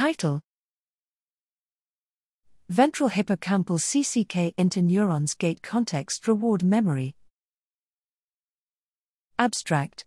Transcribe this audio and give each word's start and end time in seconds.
Title 0.00 0.40
Ventral 2.70 3.10
hippocampal 3.10 3.78
CCK 3.78 4.54
interneurons 4.54 5.36
gate 5.36 5.60
context 5.60 6.26
reward 6.26 6.62
memory. 6.64 7.14
Abstract 9.38 10.06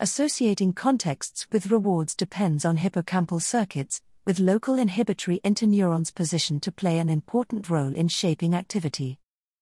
Associating 0.00 0.72
contexts 0.72 1.46
with 1.52 1.70
rewards 1.70 2.16
depends 2.16 2.64
on 2.64 2.78
hippocampal 2.78 3.40
circuits, 3.40 4.00
with 4.26 4.40
local 4.40 4.74
inhibitory 4.74 5.40
interneurons 5.44 6.12
positioned 6.12 6.64
to 6.64 6.72
play 6.72 6.98
an 6.98 7.08
important 7.08 7.70
role 7.70 7.94
in 7.94 8.08
shaping 8.08 8.52
activity. 8.52 9.20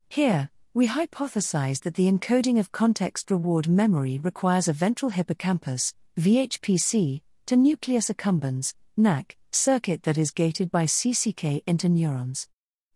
Here, 0.09 0.49
we 0.73 0.89
hypothesize 0.89 1.83
that 1.83 1.97
the 1.97 2.11
encoding 2.11 2.59
of 2.59 2.73
context 2.73 3.31
reward 3.31 3.69
memory 3.69 4.19
requires 4.19 4.67
a 4.67 4.73
ventral 4.73 5.11
hippocampus, 5.11 5.93
VHPC, 6.19 7.21
to 7.49 7.57
nucleus 7.57 8.11
accumbens, 8.11 8.75
NAC, 8.95 9.39
circuit 9.53 10.03
that 10.03 10.19
is 10.19 10.33
gated 10.33 10.71
by 10.71 10.85
CCK 10.85 11.65
interneurons. 11.65 12.47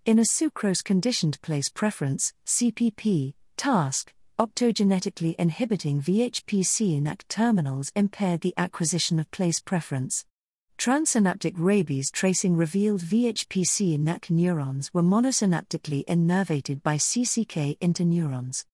In 0.05 0.19
a 0.19 0.25
sucrose 0.25 0.85
conditioned 0.85 1.41
place 1.41 1.71
preference, 1.71 2.35
CPP, 2.45 3.33
task, 3.57 4.13
optogenetically 4.39 5.35
inhibiting 5.39 6.03
VHPC 6.03 7.01
NAC 7.01 7.27
terminals 7.29 7.93
impaired 7.97 8.43
the 8.43 8.53
acquisition 8.59 9.19
of 9.19 9.31
place 9.31 9.59
preference. 9.59 10.27
Transsynaptic 10.77 11.55
rabies 11.57 12.11
tracing 12.11 12.55
revealed 12.55 13.01
VHPC 13.01 13.99
NAC 13.99 14.29
neurons 14.29 14.93
were 14.93 15.03
monosynaptically 15.03 16.05
innervated 16.05 16.83
by 16.83 16.97
CCK 16.97 17.79
interneurons. 17.79 18.67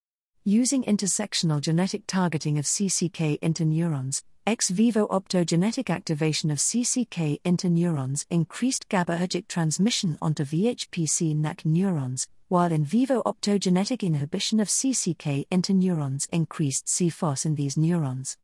Using 0.42 0.82
intersectional 0.82 1.60
genetic 1.60 2.02
targeting 2.08 2.58
of 2.58 2.64
CCK 2.64 3.38
interneurons, 3.38 4.22
ex 4.48 4.70
vivo 4.70 5.06
optogenetic 5.08 5.90
activation 5.90 6.50
of 6.50 6.56
CCK 6.56 7.38
interneurons 7.42 8.24
increased 8.30 8.88
GABAergic 8.88 9.46
transmission 9.46 10.16
onto 10.22 10.42
VHPC 10.42 11.36
NAC 11.36 11.66
neurons, 11.66 12.26
while 12.48 12.72
in 12.72 12.82
vivo 12.82 13.20
optogenetic 13.26 14.02
inhibition 14.02 14.58
of 14.58 14.68
CCK 14.68 15.46
interneurons 15.50 16.26
increased 16.32 16.86
CFOS 16.86 17.44
in 17.44 17.56
these 17.56 17.76
neurons. 17.76 18.38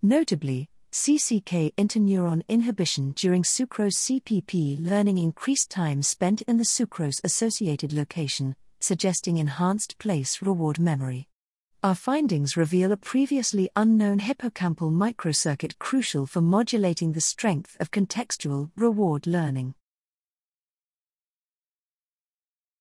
Notably, 0.00 0.68
CCK 0.92 1.74
interneuron 1.74 2.42
inhibition 2.48 3.10
during 3.16 3.42
sucrose 3.42 3.96
CPP 3.96 4.78
learning 4.78 5.18
increased 5.18 5.72
time 5.72 6.02
spent 6.02 6.40
in 6.42 6.58
the 6.58 6.62
sucrose 6.62 7.20
associated 7.24 7.92
location, 7.92 8.54
suggesting 8.78 9.38
enhanced 9.38 9.98
place 9.98 10.40
reward 10.40 10.78
memory. 10.78 11.26
Our 11.80 11.94
findings 11.94 12.56
reveal 12.56 12.90
a 12.90 12.96
previously 12.96 13.70
unknown 13.76 14.18
hippocampal 14.18 14.90
microcircuit 14.90 15.78
crucial 15.78 16.26
for 16.26 16.40
modulating 16.40 17.12
the 17.12 17.20
strength 17.20 17.76
of 17.78 17.92
contextual 17.92 18.70
reward 18.76 19.28
learning. 19.28 19.74